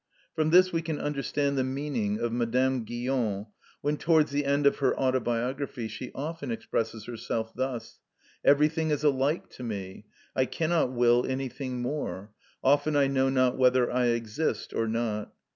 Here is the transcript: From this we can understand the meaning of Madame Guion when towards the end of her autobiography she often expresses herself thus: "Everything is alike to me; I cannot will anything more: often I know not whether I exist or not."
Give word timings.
From 0.33 0.49
this 0.49 0.73
we 0.73 0.81
can 0.81 0.97
understand 0.97 1.59
the 1.59 1.63
meaning 1.63 2.17
of 2.19 2.33
Madame 2.33 2.83
Guion 2.85 3.45
when 3.81 3.97
towards 3.97 4.31
the 4.31 4.45
end 4.45 4.65
of 4.65 4.77
her 4.79 4.99
autobiography 4.99 5.87
she 5.87 6.11
often 6.15 6.49
expresses 6.49 7.05
herself 7.05 7.53
thus: 7.53 7.99
"Everything 8.43 8.89
is 8.89 9.03
alike 9.03 9.49
to 9.51 9.63
me; 9.63 10.05
I 10.35 10.45
cannot 10.45 10.91
will 10.91 11.27
anything 11.27 11.83
more: 11.83 12.33
often 12.63 12.95
I 12.95 13.05
know 13.05 13.29
not 13.29 13.59
whether 13.59 13.91
I 13.91 14.07
exist 14.07 14.73
or 14.73 14.87
not." 14.87 15.35